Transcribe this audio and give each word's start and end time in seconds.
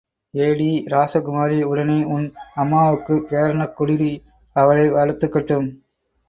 ஏடீ... 0.33 0.69
ராசகுமாரி... 0.87 1.63
உடனே 1.63 1.97
ஒன் 2.07 2.25
அம்மாவுக்குப் 2.55 3.27
பேரனக் 3.29 3.75
குடுடி 3.77 4.11
அவளே 4.55 4.87
வளர்த்துக்கட்டும். 4.89 5.69